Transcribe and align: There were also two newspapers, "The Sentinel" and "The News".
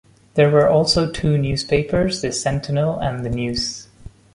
There 0.33 0.49
were 0.49 0.67
also 0.67 1.11
two 1.11 1.37
newspapers, 1.37 2.21
"The 2.23 2.31
Sentinel" 2.31 2.97
and 2.99 3.23
"The 3.23 3.29
News". 3.29 3.87